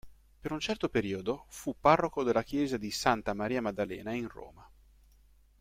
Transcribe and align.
Per 0.39 0.51
un 0.51 0.59
certo 0.59 0.89
periodo 0.89 1.45
fu 1.49 1.75
parroco 1.79 2.23
della 2.23 2.41
chiesa 2.41 2.75
di 2.77 2.89
Santa 2.89 3.35
Maria 3.35 3.61
Maddalena 3.61 4.13
in 4.13 4.27
Roma. 4.27 4.67